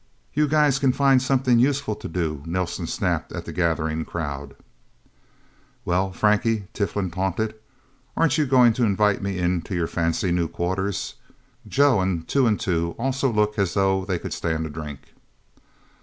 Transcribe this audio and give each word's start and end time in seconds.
"You 0.33 0.47
guys 0.47 0.79
can 0.79 0.93
find 0.93 1.21
something 1.21 1.59
useful 1.59 1.93
to 1.93 2.07
do," 2.07 2.41
Nelsen 2.47 2.87
snapped 2.87 3.31
at 3.31 3.45
the 3.45 3.53
gathering 3.53 4.03
crowd. 4.03 4.55
"Well, 5.85 6.11
Frankie," 6.11 6.63
Tiflin 6.73 7.11
taunted. 7.11 7.53
"Aren't 8.17 8.39
you 8.39 8.47
going 8.47 8.73
to 8.73 8.83
invite 8.83 9.21
me 9.21 9.37
into 9.37 9.75
your 9.75 9.85
fancy 9.85 10.31
new 10.31 10.47
quarters? 10.47 11.13
Joe 11.67 12.01
and 12.01 12.27
Two 12.27 12.47
and 12.47 12.59
Two 12.59 12.95
also 12.97 13.31
look 13.31 13.59
as 13.59 13.75
though 13.75 14.03
they 14.03 14.17
could 14.17 14.33
stand 14.33 14.65
a 14.65 14.71
drink." 14.71 15.01